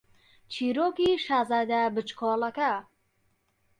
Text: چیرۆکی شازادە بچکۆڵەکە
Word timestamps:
چیرۆکی 0.51 1.09
شازادە 1.25 1.81
بچکۆڵەکە 1.95 2.71